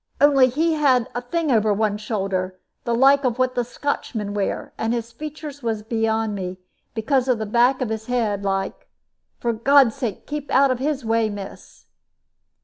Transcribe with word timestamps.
"Only 0.19 0.49
he 0.49 0.73
had 0.73 1.07
a 1.13 1.21
thing 1.21 1.51
over 1.51 1.71
one 1.71 1.99
shoulder, 1.99 2.59
the 2.85 2.95
like 2.95 3.23
of 3.23 3.37
what 3.37 3.53
the 3.53 3.63
Scotchmen 3.63 4.33
wear; 4.33 4.73
and 4.75 4.95
his 4.95 5.11
features 5.11 5.61
was 5.61 5.83
beyond 5.83 6.33
me, 6.33 6.57
because 6.95 7.27
of 7.27 7.37
the 7.37 7.45
back 7.45 7.81
of 7.81 7.89
his 7.89 8.07
head, 8.07 8.43
like. 8.43 8.87
For 9.37 9.53
God's 9.53 9.93
sake 9.95 10.25
keep 10.25 10.49
out 10.49 10.71
of 10.71 10.79
his 10.79 11.05
way, 11.05 11.29
miss." 11.29 11.85